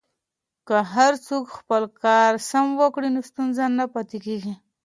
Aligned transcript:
که 0.67 0.77
هر 0.93 1.13
څوک 1.27 1.43
خپل 1.57 1.83
کار 2.03 2.31
سم 2.49 2.65
وکړي 2.81 3.09
نو 3.15 3.21
ستونزه 3.29 3.63
نه 3.77 3.85
پاتې 3.93 4.17
کیږي. 4.25 4.53